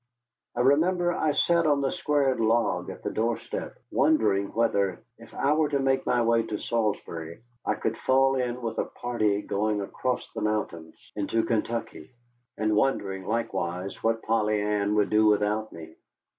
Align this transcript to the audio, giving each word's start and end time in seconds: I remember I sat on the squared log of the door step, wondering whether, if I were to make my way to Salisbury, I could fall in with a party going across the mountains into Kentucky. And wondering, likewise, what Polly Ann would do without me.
I 0.55 0.61
remember 0.61 1.13
I 1.13 1.33
sat 1.33 1.67
on 1.67 1.81
the 1.81 1.91
squared 1.91 2.39
log 2.39 2.89
of 2.89 3.03
the 3.03 3.11
door 3.11 3.37
step, 3.37 3.77
wondering 3.91 4.47
whether, 4.47 5.03
if 5.19 5.31
I 5.31 5.53
were 5.53 5.69
to 5.69 5.77
make 5.77 6.07
my 6.07 6.23
way 6.23 6.41
to 6.41 6.57
Salisbury, 6.57 7.43
I 7.67 7.75
could 7.75 7.95
fall 7.99 8.33
in 8.35 8.63
with 8.63 8.79
a 8.79 8.85
party 8.85 9.43
going 9.43 9.79
across 9.79 10.27
the 10.33 10.41
mountains 10.41 10.95
into 11.15 11.43
Kentucky. 11.43 12.15
And 12.57 12.75
wondering, 12.75 13.27
likewise, 13.27 14.01
what 14.01 14.23
Polly 14.23 14.59
Ann 14.59 14.95
would 14.95 15.11
do 15.11 15.27
without 15.27 15.71
me. 15.71 15.93